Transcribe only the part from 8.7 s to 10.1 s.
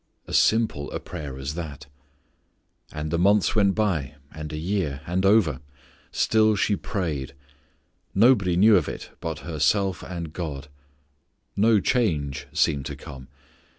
of it but herself